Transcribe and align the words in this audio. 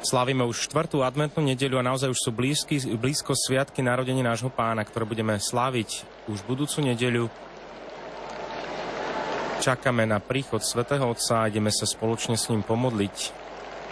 Slávime 0.00 0.48
už 0.48 0.64
štvrtú 0.64 1.04
adventnú 1.04 1.44
nedeľu 1.44 1.76
a 1.76 1.86
naozaj 1.92 2.08
už 2.08 2.20
sú 2.24 2.30
blízky, 2.32 2.80
blízko 2.96 3.36
sviatky 3.36 3.84
narodení 3.84 4.24
nášho 4.24 4.48
pána, 4.48 4.80
ktoré 4.80 5.04
budeme 5.04 5.36
sláviť 5.36 6.08
už 6.24 6.40
budúcu 6.48 6.88
nedeľu. 6.88 7.28
Čakáme 9.60 10.08
na 10.08 10.16
príchod 10.16 10.64
svätého 10.64 11.04
Otca 11.04 11.44
a 11.44 11.48
ideme 11.52 11.68
sa 11.68 11.84
spoločne 11.84 12.40
s 12.40 12.48
ním 12.48 12.64
pomodliť 12.64 13.16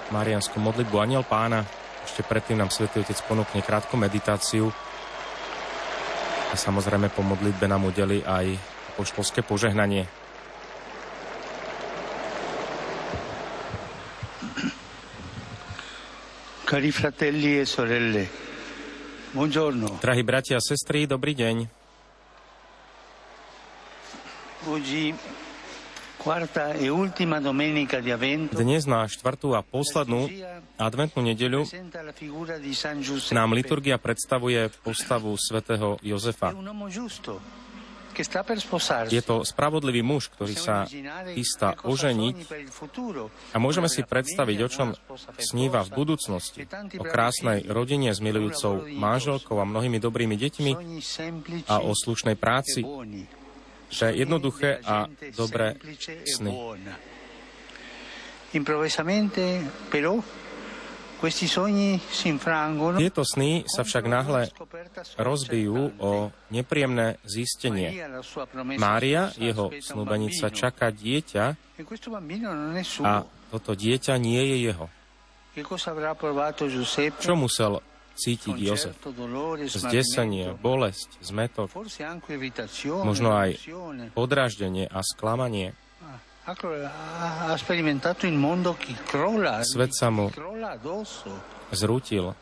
Marianskú 0.08 0.56
modlitbu 0.64 0.96
Aniel 0.96 1.28
pána. 1.28 1.68
Ešte 2.08 2.24
predtým 2.24 2.56
nám 2.56 2.72
Svetý 2.72 3.04
Otec 3.04 3.20
ponúkne 3.28 3.60
krátku 3.60 4.00
meditáciu 4.00 4.72
a 6.48 6.56
samozrejme 6.56 7.12
po 7.12 7.20
modlitbe 7.20 7.68
nám 7.68 7.84
udeli 7.84 8.24
aj 8.24 8.56
poštolské 8.96 9.44
požehnanie. 9.44 10.08
Cari 16.68 16.92
fratelli 16.92 17.58
e 17.58 17.64
sorelle, 17.64 18.28
buongiorno. 19.32 20.04
Drahí 20.04 20.20
bratia 20.20 20.60
a 20.60 20.60
sestry, 20.60 21.08
dobrý 21.08 21.32
deň. 21.32 21.64
Oggi, 24.68 25.16
e 25.16 26.88
Dnes 28.52 28.84
na 28.84 29.08
štvrtú 29.08 29.56
a 29.56 29.64
poslednú 29.64 30.28
adventnú 30.76 31.24
nedeľu 31.24 31.64
nám 33.32 33.56
liturgia 33.56 33.96
predstavuje 33.96 34.68
postavu 34.84 35.32
svätého 35.40 35.96
Jozefa. 36.04 36.52
Je 39.08 39.22
to 39.22 39.46
spravodlivý 39.46 40.02
muž, 40.02 40.30
ktorý 40.34 40.54
sa 40.58 40.90
chystá 41.32 41.78
oženiť 41.86 42.36
a 43.54 43.56
môžeme 43.62 43.86
si 43.86 44.02
predstaviť, 44.02 44.58
o 44.64 44.68
čom 44.68 44.88
sníva 45.38 45.86
v 45.86 45.90
budúcnosti. 45.94 46.66
O 46.98 47.04
krásnej 47.06 47.62
rodine 47.70 48.10
s 48.10 48.18
milujúcou 48.18 48.90
manželkou 48.90 49.62
a 49.62 49.68
mnohými 49.68 50.02
dobrými 50.02 50.34
deťmi 50.34 50.72
a 51.70 51.78
o 51.78 51.94
slušnej 51.94 52.34
práci, 52.34 52.82
že 53.88 54.12
jednoduché 54.12 54.82
a 54.82 55.06
dobré 55.32 55.78
sny. 56.26 56.52
Improvvisamente, 58.56 59.60
però, 59.92 60.24
Tieto 62.98 63.22
sny 63.26 63.66
sa 63.66 63.82
však 63.82 64.04
náhle 64.06 64.46
rozbijú 65.18 65.92
o 65.98 66.30
nepríjemné 66.54 67.18
zistenie. 67.26 67.90
Mária, 68.78 69.34
jeho 69.34 69.74
snúbenica, 69.82 70.46
čaká 70.54 70.94
dieťa 70.94 71.44
E 71.78 72.82
a 73.02 73.12
toto 73.50 73.70
dieťa 73.74 74.14
nie 74.18 74.42
je 74.42 74.56
jeho. 74.70 74.86
Čo 77.18 77.34
musel 77.34 77.72
cítiť 78.18 78.54
Jozef? 78.58 78.94
Zdesenie, 79.66 80.54
bolesť, 80.58 81.08
zmetok, 81.22 81.70
možno 83.06 83.30
aj 83.34 83.58
podráždenie 84.14 84.90
a 84.90 85.02
sklamanie. 85.02 85.74
Crolla, 89.04 89.60
Svet 89.68 89.92
sa 89.92 90.08
mu 90.08 90.32
zrútil. 91.76 92.32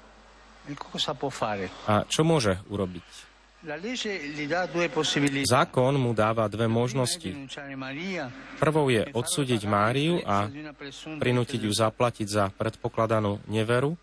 E? 0.71 1.67
A 1.91 2.07
čo 2.07 2.23
môže 2.23 2.63
urobiť? 2.71 3.03
Zákon 5.43 5.95
mu 5.99 6.15
dáva 6.15 6.47
dve 6.47 6.71
možnosti. 6.71 7.35
Prvou 8.63 8.87
je 8.95 9.03
odsúdiť 9.11 9.67
Máriu 9.67 10.23
a 10.23 10.47
prinútiť 11.19 11.67
ju 11.67 11.73
zaplatiť 11.75 12.29
za 12.31 12.47
predpokladanú 12.55 13.43
neveru. 13.51 13.99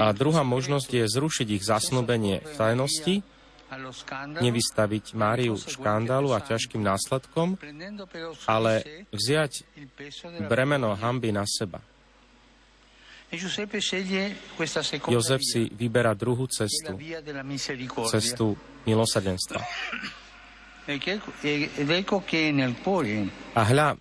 A 0.00 0.08
druhá 0.16 0.40
možnosť 0.40 0.88
je 0.88 1.04
zrušiť 1.04 1.48
ich 1.52 1.64
zasnúbenie 1.68 2.40
v 2.40 2.52
tajnosti, 2.56 3.14
nevystaviť 4.40 5.04
Máriu 5.14 5.54
škandálu 5.58 6.34
a 6.34 6.42
ťažkým 6.42 6.82
následkom, 6.82 7.58
ale 8.48 9.04
vziať 9.12 9.64
bremeno 10.46 10.94
hamby 10.94 11.30
na 11.30 11.44
seba. 11.46 11.80
Jozef 15.10 15.42
si 15.42 15.66
vyberá 15.74 16.14
druhú 16.14 16.46
cestu, 16.46 16.94
cestu 18.06 18.46
milosrdenstva. 18.86 19.58
A 23.54 23.62
hľa, 23.64 23.96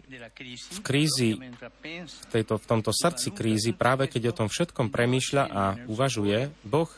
v 0.52 0.80
krízi, 0.84 1.38
v, 1.40 2.26
tejto, 2.28 2.60
v 2.60 2.66
tomto 2.66 2.92
srdci 2.92 3.32
krízy, 3.32 3.72
práve 3.72 4.10
keď 4.10 4.34
o 4.34 4.38
tom 4.44 4.48
všetkom 4.50 4.90
premýšľa 4.92 5.44
a 5.48 5.64
uvažuje, 5.88 6.52
Boh 6.66 6.90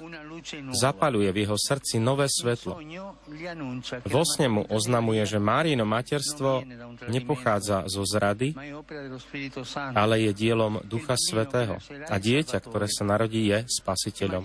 zapaluje 0.74 1.30
v 1.30 1.38
jeho 1.46 1.58
srdci 1.60 2.00
nové 2.02 2.26
svetlo. 2.32 2.80
Vo 4.08 4.24
sne 4.26 4.48
mu 4.50 4.62
oznamuje, 4.72 5.22
že 5.28 5.38
Márino 5.38 5.86
materstvo 5.86 6.64
nepochádza 7.12 7.86
zo 7.86 8.08
zrady, 8.08 8.56
ale 9.94 10.16
je 10.26 10.32
dielom 10.34 10.82
Ducha 10.88 11.20
Svetého. 11.20 11.78
A 12.10 12.16
dieťa, 12.18 12.58
ktoré 12.64 12.88
sa 12.90 13.04
narodí, 13.04 13.52
je 13.52 13.68
spasiteľom. 13.70 14.42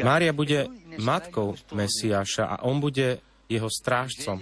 Mária 0.00 0.32
bude 0.32 0.70
matkou. 0.96 1.58
Mesiáša 1.74 2.48
a 2.48 2.56
on 2.64 2.78
bude 2.78 3.20
jeho 3.48 3.68
strážcom. 3.68 4.40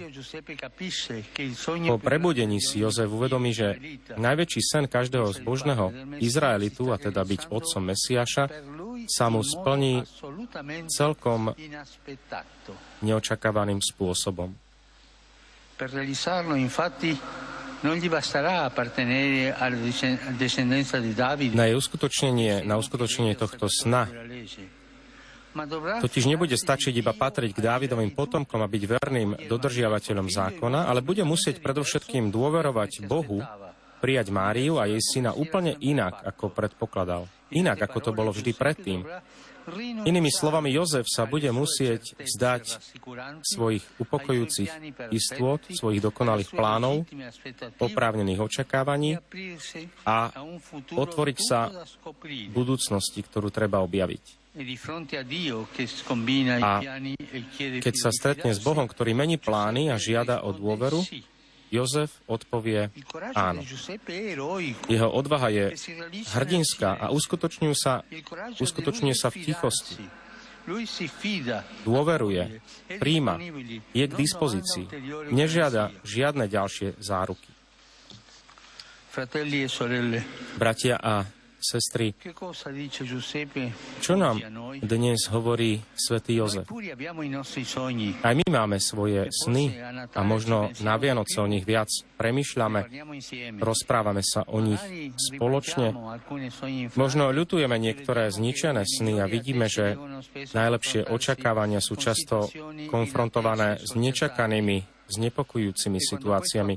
Po 1.87 1.97
prebudení 1.99 2.61
si 2.63 2.79
Jozef 2.79 3.09
uvedomí, 3.11 3.51
že 3.51 3.75
najväčší 4.15 4.61
sen 4.61 4.85
každého 4.87 5.31
zbožného 5.41 6.17
Izraelitu, 6.23 6.93
a 6.93 6.97
teda 7.01 7.25
byť 7.25 7.51
otcom 7.51 7.91
lui 8.77 9.05
sa 9.09 9.27
mu 9.27 9.41
splní 9.41 10.05
celkom 10.87 11.51
neočakávaným 13.01 13.81
spôsobom. 13.81 14.53
Per 15.75 15.89
realizzarlo, 15.89 16.53
infatti. 16.53 17.17
Na 17.81 17.97
uskutočnenie, 21.73 22.53
na 22.61 22.75
uskutočnenie 22.77 23.33
tohto 23.33 23.65
sna 23.65 24.05
totiž 26.01 26.25
nebude 26.27 26.55
stačiť 26.55 26.93
iba 26.95 27.11
patriť 27.11 27.51
k 27.55 27.63
Dávidovým 27.63 28.15
potomkom 28.15 28.63
a 28.63 28.71
byť 28.71 28.83
verným 28.87 29.29
dodržiavateľom 29.47 30.27
zákona, 30.31 30.87
ale 30.87 31.03
bude 31.03 31.23
musieť 31.27 31.59
predovšetkým 31.59 32.31
dôverovať 32.31 33.05
Bohu, 33.05 33.43
prijať 34.01 34.33
Máriu 34.33 34.81
a 34.81 34.89
jej 34.89 34.97
syna 34.97 35.37
úplne 35.37 35.77
inak, 35.77 36.25
ako 36.25 36.49
predpokladal. 36.49 37.29
Inak, 37.53 37.85
ako 37.85 38.09
to 38.09 38.11
bolo 38.17 38.33
vždy 38.33 38.51
predtým. 38.57 39.05
Inými 40.09 40.33
slovami, 40.33 40.73
Jozef 40.73 41.05
sa 41.05 41.29
bude 41.29 41.45
musieť 41.53 42.17
vzdať 42.17 42.81
svojich 43.45 43.85
upokojujúcich 44.01 44.71
istôt, 45.13 45.61
svojich 45.69 46.01
dokonalých 46.01 46.49
plánov, 46.49 47.05
oprávnených 47.77 48.41
očakávaní 48.41 49.21
a 50.01 50.33
otvoriť 50.97 51.37
sa 51.37 51.69
budúcnosti, 52.49 53.21
ktorú 53.21 53.53
treba 53.53 53.85
objaviť. 53.85 54.40
A 54.51 54.59
keď 57.79 57.95
sa 57.95 58.11
stretne 58.11 58.51
s 58.51 58.59
Bohom, 58.59 58.83
ktorý 58.83 59.15
mení 59.15 59.39
plány 59.39 59.87
a 59.87 59.95
žiada 59.95 60.43
o 60.43 60.51
dôveru, 60.51 60.99
Jozef 61.71 62.19
odpovie 62.27 62.91
áno. 63.31 63.63
Jeho 64.91 65.07
odvaha 65.07 65.47
je 65.55 65.71
hrdinská 66.35 66.99
a 66.99 67.15
uskutočňuje 67.15 67.75
sa, 67.79 68.03
uskutočňuje 68.59 69.15
sa 69.15 69.31
v 69.31 69.35
tichosti. 69.39 70.03
Dôveruje, 71.87 72.59
príjma, 72.99 73.39
je 73.95 74.03
k 74.03 74.13
dispozícii. 74.13 74.85
Nežiada 75.31 75.95
žiadne 76.03 76.51
ďalšie 76.51 76.99
záruky. 76.99 77.49
E 79.11 80.21
Bratia 80.59 80.95
a 80.99 81.23
sestry, 81.61 82.17
čo 84.01 84.13
nám 84.17 84.35
dnes 84.81 85.19
hovorí 85.29 85.79
svätý 85.93 86.41
Jozef? 86.41 86.65
Aj 88.21 88.33
my 88.33 88.45
máme 88.49 88.77
svoje 88.81 89.21
sny 89.29 89.65
a 90.11 90.21
možno 90.25 90.73
na 90.81 90.95
Vianoce 90.97 91.37
o 91.39 91.47
nich 91.47 91.63
viac 91.63 91.89
premyšľame, 92.17 92.81
rozprávame 93.57 94.21
sa 94.21 94.45
o 94.49 94.61
nich 94.61 94.81
spoločne. 95.17 95.93
Možno 96.93 97.33
ľutujeme 97.33 97.77
niektoré 97.81 98.29
zničené 98.29 98.85
sny 98.85 99.21
a 99.21 99.25
vidíme, 99.25 99.65
že 99.65 99.97
najlepšie 100.53 101.09
očakávania 101.09 101.81
sú 101.81 101.97
často 101.97 102.49
konfrontované 102.89 103.81
s 103.81 103.97
nečakanými, 103.97 104.85
znepokojujúcimi 105.09 105.99
situáciami. 105.99 106.73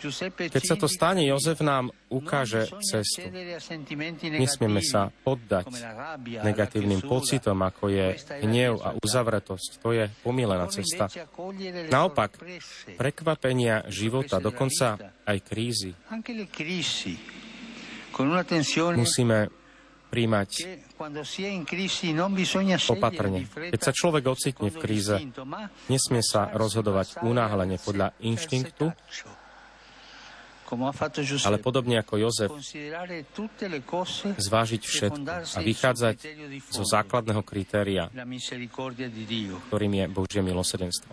Keď 0.00 0.62
sa 0.64 0.76
to 0.80 0.88
stane, 0.88 1.22
Jozef 1.28 1.60
nám 1.60 1.92
ukáže 2.08 2.66
cestu. 2.80 3.28
Nesmieme 4.24 4.80
sa 4.80 5.12
poddať 5.12 5.68
negatívnym 6.40 7.04
pocitom, 7.04 7.60
ako 7.60 7.92
je 7.92 8.06
hnev 8.40 8.80
a 8.80 8.96
uzavretosť. 8.96 9.70
To 9.84 9.92
je 9.92 10.08
pomílená 10.24 10.66
cesta. 10.72 11.12
Naopak, 11.92 12.40
prekvapenia 12.96 13.84
života, 13.92 14.40
dokonca 14.40 14.96
aj 15.28 15.38
krízy, 15.44 15.92
musíme 18.96 19.52
príjmať 20.10 20.50
opatrne. 22.90 23.46
Keď 23.46 23.80
sa 23.80 23.92
človek 23.94 24.24
ocitne 24.26 24.68
v 24.74 24.76
kríze, 24.82 25.14
nesmie 25.86 26.22
sa 26.26 26.50
rozhodovať 26.50 27.22
unáhlene 27.22 27.78
podľa 27.78 28.18
inštinktu, 28.18 28.90
ale 31.46 31.58
podobne 31.58 31.98
ako 31.98 32.14
Jozef, 32.18 32.50
zvážiť 34.38 34.82
všetko 34.82 35.26
a 35.28 35.58
vychádzať 35.60 36.16
zo 36.70 36.84
základného 36.86 37.42
kritéria, 37.42 38.06
ktorým 39.68 39.92
je 39.98 40.04
Božie 40.10 40.42
milosedenstvo. 40.42 41.10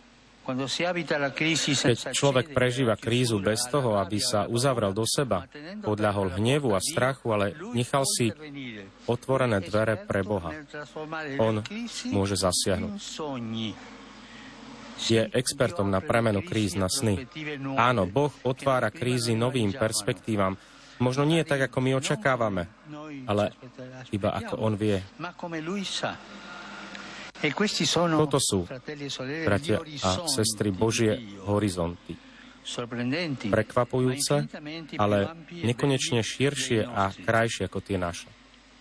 Keď 0.48 2.16
človek 2.16 2.56
prežíva 2.56 2.96
krízu 2.96 3.44
bez 3.44 3.68
toho, 3.68 4.00
aby 4.00 4.16
sa 4.16 4.48
uzavrel 4.48 4.96
do 4.96 5.04
seba, 5.04 5.44
podľahol 5.84 6.40
hnevu 6.40 6.72
a 6.72 6.80
strachu, 6.80 7.36
ale 7.36 7.52
nechal 7.76 8.08
si 8.08 8.32
otvorené 9.12 9.60
dvere 9.60 10.00
pre 10.08 10.24
Boha, 10.24 10.56
on 11.36 11.60
môže 12.16 12.40
zasiahnuť. 12.40 12.96
Je 14.98 15.22
expertom 15.30 15.88
na 15.88 16.02
premenu 16.02 16.42
kríz 16.42 16.74
na 16.74 16.90
sny. 16.90 17.30
Áno, 17.78 18.10
Boh 18.10 18.34
otvára 18.42 18.90
krízy 18.90 19.38
novým 19.38 19.72
perspektívam, 19.72 20.58
Možno 20.98 21.30
nie 21.30 21.46
tak, 21.46 21.70
ako 21.70 21.78
my 21.78 21.92
očakávame, 22.02 22.66
ale 23.30 23.54
iba 24.10 24.34
ako 24.34 24.54
On 24.66 24.74
vie. 24.74 24.98
Toto 28.18 28.40
sú, 28.42 28.66
bratia 29.46 29.78
a 29.78 30.10
sestry, 30.26 30.74
Božie 30.74 31.38
horizonty. 31.46 32.18
Prekvapujúce, 33.48 34.36
ale 34.98 35.18
nekonečne 35.54 36.26
širšie 36.26 36.82
a 36.84 37.14
krajšie 37.14 37.70
ako 37.70 37.80
tie 37.80 38.02
naše. 38.02 38.28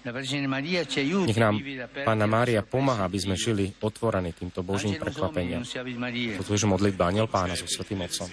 Nech 0.06 1.40
nám 1.40 1.58
Pána 2.06 2.26
Mária 2.30 2.62
pomáha, 2.62 3.10
aby 3.10 3.18
sme 3.18 3.34
žili 3.34 3.74
otvorení 3.82 4.30
týmto 4.30 4.62
Božím 4.62 4.94
prekvapeniam. 4.94 5.66
Je 5.66 6.66
modlitba 6.66 7.10
Aniel 7.10 7.26
Pána 7.26 7.58
so 7.58 7.66
Svetým 7.66 8.06
Otcom. 8.06 8.30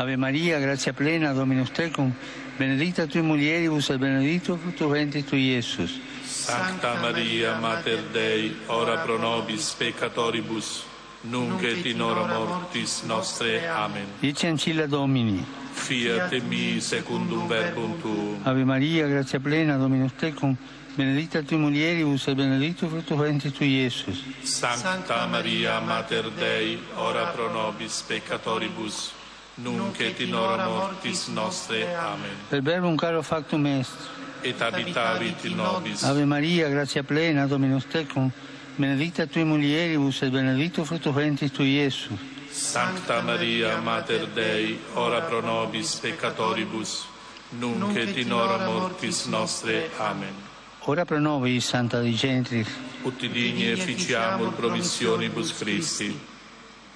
Ave 0.00 0.16
Maria, 0.16 0.56
gracia 0.56 0.96
plena, 0.96 1.36
Dominus 1.36 1.68
tecum, 1.68 2.08
benedicta 2.56 3.04
tui 3.04 3.20
mulieribus 3.20 3.92
et 3.92 4.00
benedictus 4.00 4.56
fructus 4.56 4.88
ventris 4.88 5.24
tui, 5.28 5.52
Iesus. 5.52 6.00
Sancta 6.24 6.96
Maria, 7.00 7.60
Mater 7.60 8.00
Dei, 8.12 8.56
ora 8.68 9.04
pro 9.04 9.20
nobis 9.20 9.76
peccatoribus, 9.76 10.93
nunc 11.24 11.62
et 11.62 11.84
in 11.86 12.00
hora 12.00 12.26
mortis 12.26 13.02
nostre. 13.02 13.68
Amen. 13.68 14.06
Dice 14.20 14.46
ancilla 14.46 14.86
Domini. 14.86 15.44
Fiat 15.72 16.32
mi 16.48 16.80
secundum 16.80 17.46
verbum 17.48 18.00
tuum. 18.00 18.40
Ave 18.42 18.64
Maria, 18.64 19.06
grazia 19.06 19.40
plena, 19.40 19.76
Dominus 19.76 20.12
tecum, 20.16 20.56
benedicta 20.94 21.42
tui 21.42 21.56
mulieribus 21.56 22.28
et 22.28 22.36
benedictus 22.36 22.88
fructus 22.88 23.18
ventris 23.18 23.52
tui, 23.52 23.82
Iesus. 23.82 24.22
Sancta 24.42 25.26
Maria, 25.26 25.80
Mater 25.80 26.30
Dei, 26.30 26.78
ora 26.96 27.26
pro 27.26 27.50
nobis 27.50 28.04
peccatoribus, 28.06 29.12
nunc 29.56 29.98
et 30.00 30.20
in 30.20 30.34
hora 30.34 30.68
mortis 30.68 31.26
nostre. 31.26 31.94
Amen. 31.96 32.36
Per 32.48 32.62
verbum 32.62 32.96
caro 32.96 33.22
factum 33.22 33.66
est. 33.66 33.92
Et 34.42 34.60
habitavit 34.60 35.44
in 35.44 35.56
nobis. 35.56 36.04
Ave 36.04 36.24
Maria, 36.24 36.68
grazia 36.68 37.02
plena, 37.02 37.46
Dominus 37.46 37.86
tecum, 37.86 38.30
benedicta 38.76 39.26
tui 39.26 39.44
mulieribus 39.44 40.22
et 40.22 40.30
benedictus 40.30 40.86
fructus 40.86 41.14
ventris 41.14 41.52
tui, 41.52 41.76
Iesus. 41.76 42.18
Sancta 42.50 43.20
Maria, 43.22 43.78
Mater 43.80 44.28
Dei, 44.28 44.78
ora 44.94 45.20
pro 45.22 45.40
nobis 45.40 45.94
peccatoribus, 45.96 47.06
nunc 47.58 47.96
et 47.96 48.16
in 48.16 48.32
hora 48.32 48.64
mortis 48.64 49.26
nostre. 49.26 49.90
Amen. 49.98 50.32
Ora 50.86 51.04
pro 51.04 51.18
nobis, 51.18 51.64
Santa 51.64 52.00
Dei 52.00 52.14
Gentris. 52.14 52.68
Ut 53.02 53.20
digni 53.20 53.70
efficiamur 53.70 54.52
promissionibus 54.52 55.52
Christi. 55.58 56.32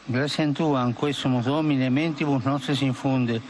Grazie 0.05 0.45
a 0.45 0.53
Tua, 0.53 0.85
in 0.85 0.95
questo 0.95 1.29
Domine, 1.29 1.91
mentibus 1.91 2.43
nostris 2.45 2.81
infunde, 2.81 3.41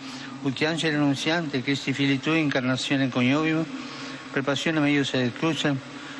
ut 0.42 0.62
angelo 0.62 0.96
annunziante, 0.96 1.62
Christi 1.62 1.92
fili 1.92 2.18
Tui, 2.18 2.40
incarnazione 2.40 3.08
coniovium, 3.08 3.64
per 4.32 4.42
passione 4.42 4.80
meius 4.80 5.12
et 5.12 5.32
crucem, 5.36 5.78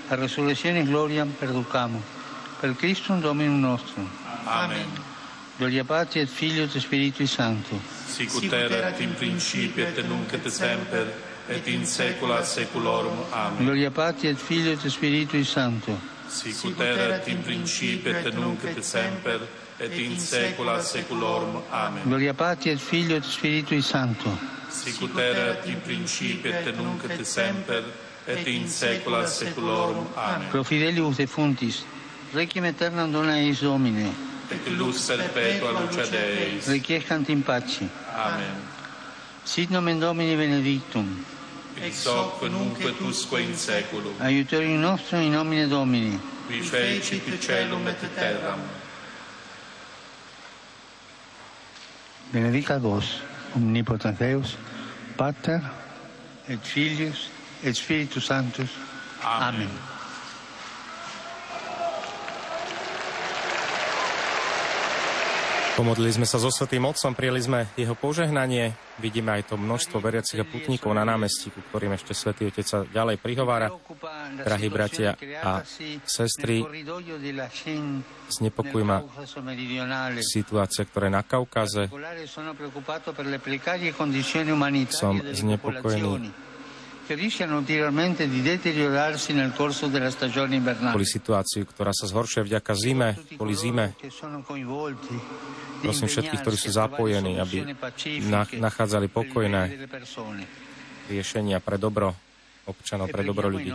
a 0.09 0.15
resurrezione 0.15 0.79
in 0.79 0.87
gloria 0.87 1.27
perducamo. 1.27 2.03
Per 2.61 2.75
Cristo 2.77 3.15
Dominum 3.15 3.61
nostrum. 3.61 4.09
Amen. 4.45 4.87
Gloria 5.57 5.85
Patri 5.85 6.21
et 6.21 6.29
Figlio 6.29 6.65
et 6.65 6.77
Spiritui 6.77 7.27
Sancto. 7.27 7.79
Sicut 8.07 8.53
erat 8.53 9.01
in 9.01 9.15
principio 9.15 9.87
et 9.87 10.07
nunc 10.07 10.33
et 10.33 10.49
semper 10.49 11.13
et 11.49 11.67
in 11.67 11.85
saecula 11.85 12.43
saeculorum. 12.43 13.25
Amen. 13.31 13.65
Gloria 13.65 13.91
Patri 13.91 14.29
et 14.29 14.39
Figlio 14.39 14.73
et 14.73 14.87
Spiritui 14.87 15.45
Sancto. 15.45 15.99
Sicut 16.27 16.81
erat 16.81 17.27
in 17.29 17.43
principio 17.43 18.17
et 18.17 18.33
nunc 18.35 18.65
et 18.65 18.83
semper 18.83 19.47
et 19.79 19.93
in 19.93 20.19
saecula 20.19 20.81
saeculorum. 20.81 21.63
Amen. 21.71 22.03
Gloria 22.05 22.35
Patri 22.35 22.71
et 22.71 22.79
Figlio 22.79 23.17
et 23.17 23.25
Spiritui 23.25 23.83
Sancto. 23.83 24.39
Sicut 24.71 25.19
erat 25.19 25.67
in 25.67 25.81
principio 25.83 26.51
et 26.51 26.77
nunc 26.77 27.05
et 27.11 27.25
semper 27.25 27.85
et 28.29 28.47
in 28.47 28.69
saecula 28.69 29.27
saeculorum. 29.27 30.07
Amen. 30.17 30.49
Pro 30.51 30.63
fidelibus 30.63 31.17
defuntis, 31.17 31.85
requiem 32.35 32.65
aeternam 32.65 33.13
dona 33.13 33.39
eis 33.41 33.61
Domine. 33.61 34.13
Et 34.51 34.71
lux 34.77 35.09
perpetua 35.09 35.73
luce 35.81 36.11
Deis. 36.11 36.69
Requiescant 36.69 37.29
in 37.29 37.43
pace. 37.43 37.89
Amen. 38.15 38.61
Sit 39.45 39.71
nomen 39.71 40.01
Domini 40.01 40.37
benedictum. 40.37 41.25
Ex 41.83 42.07
hoc 42.07 42.43
nunc 42.43 42.81
et 42.81 43.01
usque 43.01 43.41
in 43.41 43.55
saeculum. 43.55 44.13
Aiutorium 44.21 44.81
nostrum 44.81 45.23
in 45.23 45.33
nomine 45.33 45.69
Domini. 45.69 46.19
Qui 46.49 46.61
fecit 46.61 47.23
celum 47.41 47.87
et 47.89 48.15
terram. 48.15 48.61
Benedicat 52.33 52.79
vos, 52.79 53.23
omnipotens 53.57 54.13
Deus, 54.19 54.57
Pater, 55.17 55.61
et 56.49 56.59
Filius, 56.63 57.31
et 57.63 57.75
Spiritus 57.75 58.27
Sanctus. 58.27 58.71
Amen. 59.23 59.71
Pomodlili 65.79 66.11
sme 66.11 66.27
sa 66.27 66.43
so 66.43 66.51
Svetým 66.51 66.83
Otcom, 66.91 67.15
prijeli 67.15 67.39
sme 67.39 67.71
jeho 67.79 67.95
požehnanie. 67.95 68.75
Vidíme 68.99 69.39
aj 69.39 69.55
to 69.55 69.55
množstvo 69.55 70.03
veriacich 70.03 70.43
a 70.43 70.43
putníkov 70.43 70.91
na 70.91 71.07
námestí, 71.07 71.55
ku 71.55 71.63
ktorým 71.71 71.95
ešte 71.95 72.19
Svetý 72.19 72.51
Otec 72.51 72.67
sa 72.67 72.83
ďalej 72.83 73.23
prihovára. 73.23 73.71
Drahí 74.43 74.75
bratia 74.75 75.15
a 75.39 75.63
sestry, 76.03 76.67
znepokojí 78.27 78.83
ma 78.83 79.07
situácia, 80.19 80.83
ktorá 80.83 81.07
je 81.07 81.15
na 81.15 81.23
Kaukaze. 81.23 81.87
Som 84.91 85.15
znepokojený 85.23 86.48
kvôli 90.93 91.09
situáciu, 91.09 91.63
ktorá 91.65 91.93
sa 91.97 92.05
zhoršuje 92.05 92.43
vďaka 92.45 92.73
zime, 92.77 93.09
kvôli 93.41 93.55
zime. 93.57 93.97
Prosím 95.81 96.09
všetkých, 96.13 96.41
ktorí 96.45 96.57
sú 96.61 96.71
zapojení, 96.75 97.41
aby 97.41 97.73
nachádzali 98.61 99.09
pokojné 99.09 99.89
riešenia 101.09 101.65
pre 101.65 101.81
dobro 101.81 102.13
občanov, 102.69 103.09
pre 103.09 103.25
dobro 103.25 103.49
ľudí. 103.49 103.73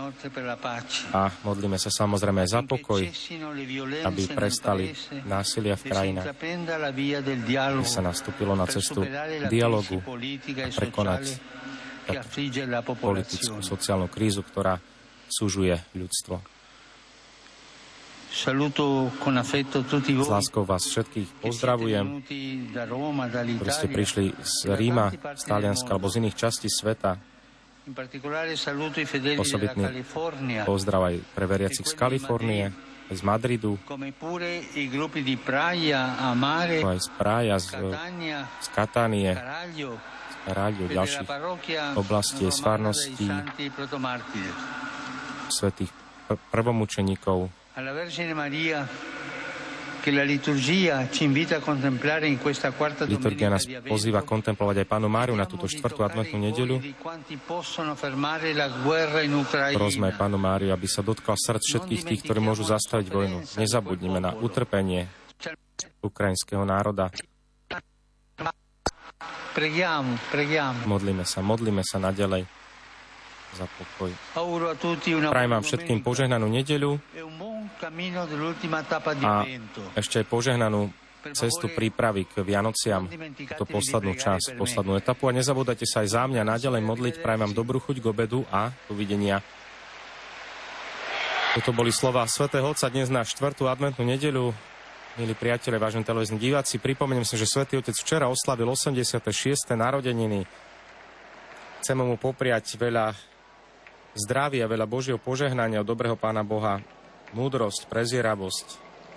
A 1.17 1.21
modlíme 1.41 1.81
sa 1.81 1.89
samozrejme 1.89 2.45
aj 2.45 2.49
za 2.53 2.61
pokoj, 2.61 3.01
aby 4.05 4.23
prestali 4.29 4.93
násilia 5.25 5.73
v 5.73 5.83
krajinách, 5.89 6.29
aby 6.29 7.81
sa 7.81 8.05
nastúpilo 8.05 8.53
na 8.53 8.69
cestu 8.69 9.01
dialogu 9.49 9.97
a 10.05 10.69
prekonať 10.69 11.23
politickú, 12.83 13.59
sociálnu 13.63 14.07
krízu, 14.11 14.43
ktorá 14.43 14.79
súžuje 15.29 15.79
ľudstvo. 15.97 16.41
S 18.33 18.49
láskou 20.25 20.65
vás 20.65 20.89
všetkých 20.89 21.29
pozdravujem, 21.37 22.25
ktorí 23.61 23.69
ste 23.69 23.87
prišli 23.93 24.33
z 24.41 24.73
Ríma, 24.73 25.13
z 25.37 25.43
Talianska 25.45 25.93
alebo 25.93 26.09
z 26.09 26.17
iných 26.17 26.33
častí 26.33 26.65
sveta. 26.65 27.21
Osobitný 29.37 30.01
pozdrav 30.65 31.13
aj 31.13 31.15
pre 31.37 31.45
veriacich 31.45 31.85
z 31.85 31.93
Kalifornie, 31.93 32.73
z 33.13 33.21
Madridu, 33.21 33.77
aj 36.81 36.99
z 37.03 37.09
Praja, 37.13 37.55
z, 37.61 37.67
z 38.63 38.67
Katánie, 38.73 39.37
z 40.43 40.51
Rádio, 40.51 40.85
ďalších 40.91 41.27
oblastí, 41.95 42.43
z 42.51 42.59
svetých 45.47 45.91
prvomučeníkov, 46.51 47.47
Liturgia 53.07 53.47
nás 53.47 53.63
pozýva 53.87 54.19
kontemplovať 54.19 54.83
aj 54.83 54.87
Pánu 54.91 55.07
Máriu 55.07 55.31
na 55.31 55.47
túto 55.47 55.63
štvrtú 55.63 56.03
adventnú 56.03 56.43
nedeľu. 56.43 56.75
Prosme 59.79 60.07
Pánu 60.11 60.35
Máriu, 60.35 60.75
aby 60.75 60.87
sa 60.91 60.99
dotkal 60.99 61.39
srdc 61.39 61.63
všetkých 61.63 62.01
tých, 62.03 62.21
ktorí 62.27 62.43
môžu 62.43 62.67
zastaviť 62.67 63.07
vojnu. 63.07 63.37
Nezabudnime 63.55 64.19
na 64.19 64.35
utrpenie 64.35 65.07
ukrajinského 66.03 66.67
národa. 66.67 67.07
Modlíme 70.89 71.23
sa, 71.29 71.45
modlíme 71.45 71.85
sa 71.85 72.01
naďalej 72.01 72.49
za 73.53 73.65
pokoj. 73.69 74.09
Prajem 75.29 75.51
vám 75.53 75.61
všetkým 75.63 75.99
požehnanú 76.01 76.49
nedeľu 76.49 76.97
a 79.21 79.45
ešte 79.93 80.25
požehnanú 80.25 80.89
cestu 81.31 81.71
prípravy 81.71 82.27
k 82.27 82.43
Vianociam, 82.43 83.07
to 83.55 83.63
poslednú 83.63 84.17
časť, 84.17 84.59
poslednú 84.59 84.99
etapu. 84.99 85.31
A 85.31 85.37
nezabúdajte 85.37 85.87
sa 85.87 86.03
aj 86.03 86.09
za 86.11 86.23
mňa 86.27 86.43
naďalej 86.43 86.81
modliť. 86.83 87.13
Prajem 87.23 87.47
vám 87.47 87.53
dobrú 87.55 87.79
chuť 87.79 88.03
k 88.03 88.05
obedu 88.09 88.43
a 88.51 88.73
dovidenia. 88.91 89.39
Toto 91.53 91.69
boli 91.69 91.93
slova 91.93 92.25
svätého 92.25 92.65
Otca 92.65 92.89
dnes 92.89 93.13
na 93.13 93.21
štvrtú 93.21 93.69
adventnú 93.69 94.03
nedeľu. 94.09 94.72
Milí 95.13 95.37
priatelia, 95.37 95.77
vážení 95.77 96.01
televízni 96.01 96.41
diváci, 96.41 96.81
pripomeniem 96.81 97.21
si, 97.21 97.37
že 97.37 97.45
svätý 97.45 97.77
Otec 97.77 97.93
včera 97.93 98.25
oslavil 98.33 98.65
86. 98.65 99.21
narodeniny. 99.77 100.41
Chceme 101.85 102.01
mu 102.01 102.17
popriať 102.17 102.81
veľa 102.81 103.13
zdravia, 104.17 104.65
veľa 104.65 104.89
Božieho 104.89 105.21
požehnania 105.21 105.85
od 105.85 105.89
dobrého 105.93 106.17
Pána 106.17 106.41
Boha, 106.41 106.81
múdrosť, 107.29 107.85
prezieravosť, 107.93 108.67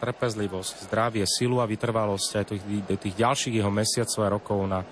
trpezlivosť, 0.05 0.85
zdravie, 0.85 1.25
silu 1.25 1.65
a 1.65 1.67
vytrvalosť 1.71 2.31
aj 2.37 2.45
tých, 2.45 2.63
do 2.85 2.97
tých 3.01 3.17
ďalších 3.17 3.57
jeho 3.57 3.73
mesiacov 3.73 4.21
a 4.21 4.29
rokov 4.37 4.59
na 4.69 4.85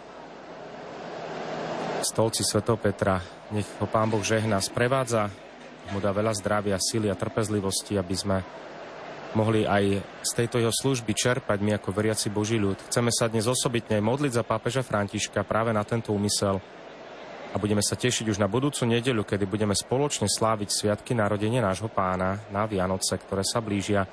stolci 2.00 2.49
Sv. 2.49 2.64
Petra. 2.80 3.20
Nech 3.52 3.68
ho 3.76 3.84
Pán 3.84 4.08
Boh 4.08 4.25
žehná, 4.25 4.56
sprevádza, 4.56 5.28
mu 5.92 6.00
dá 6.00 6.16
veľa 6.16 6.32
zdravia, 6.32 6.80
sily 6.80 7.12
a 7.12 7.20
trpezlivosti, 7.20 7.92
aby 8.00 8.16
sme 8.16 8.40
mohli 9.34 9.66
aj 9.66 10.00
z 10.22 10.30
tejto 10.34 10.62
jeho 10.62 10.72
služby 10.72 11.12
čerpať 11.14 11.58
my 11.60 11.76
ako 11.76 11.90
veriaci 11.94 12.30
Boží 12.30 12.58
ľud. 12.58 12.78
Chceme 12.90 13.10
sa 13.10 13.30
dnes 13.30 13.46
osobitne 13.46 13.98
modliť 14.00 14.32
za 14.38 14.46
pápeža 14.46 14.82
Františka 14.86 15.42
práve 15.44 15.74
na 15.74 15.82
tento 15.82 16.14
úmysel, 16.14 16.62
a 17.54 17.56
budeme 17.62 17.86
sa 17.86 17.94
tešiť 17.94 18.34
už 18.34 18.42
na 18.42 18.50
budúcu 18.50 18.82
nedeľu, 18.82 19.22
kedy 19.22 19.46
budeme 19.46 19.78
spoločne 19.78 20.26
sláviť 20.26 20.74
sviatky 20.74 21.14
narodenia 21.14 21.62
nášho 21.62 21.86
pána 21.86 22.42
na 22.50 22.66
Vianoce, 22.66 23.14
ktoré 23.14 23.46
sa 23.46 23.62
blížia. 23.62 24.10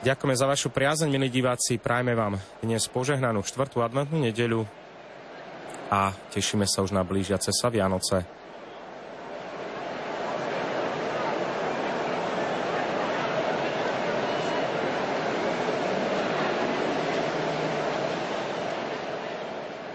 Ďakujeme 0.00 0.32
za 0.32 0.48
vašu 0.48 0.72
priazeň, 0.72 1.12
milí 1.12 1.28
diváci. 1.28 1.76
Prajme 1.76 2.16
vám 2.16 2.40
dnes 2.64 2.88
požehnanú 2.88 3.44
štvrtú 3.44 3.84
adventnú 3.84 4.16
nedeľu 4.16 4.64
a 5.92 6.16
tešíme 6.32 6.64
sa 6.64 6.80
už 6.80 6.96
na 6.96 7.04
blížiace 7.04 7.52
sa 7.52 7.68
Vianoce. 7.68 8.37